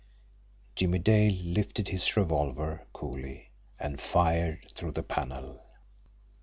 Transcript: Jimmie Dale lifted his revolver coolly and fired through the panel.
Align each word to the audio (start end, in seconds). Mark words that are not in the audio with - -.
Jimmie 0.75 0.97
Dale 0.97 1.43
lifted 1.53 1.89
his 1.89 2.17
revolver 2.17 2.87
coolly 2.91 3.51
and 3.79 4.01
fired 4.01 4.65
through 4.75 4.93
the 4.93 5.03
panel. 5.03 5.61